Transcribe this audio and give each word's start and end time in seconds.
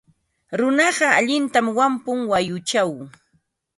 Runaqa 0.59 1.07
allintam 1.19 1.67
wampun 1.77 2.17
mayuchaw. 2.29 2.91